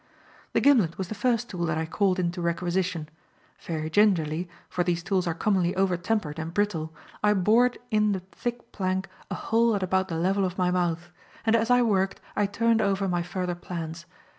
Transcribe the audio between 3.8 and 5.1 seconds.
gingerly for these